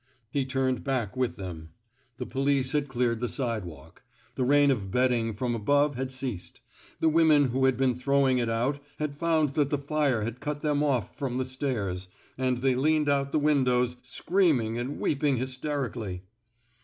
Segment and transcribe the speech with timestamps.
[0.31, 1.73] He turned, back with them.
[2.17, 4.01] The police had cleared the sidewalk.
[4.33, 6.59] The rain of bed ding from above had ceased.
[6.99, 10.63] The women who had been throwing it out had found that the fire had cut
[10.63, 15.37] them off from the stairs, and they leaned out the windows, scream ing and weeping
[15.37, 16.23] hysterically.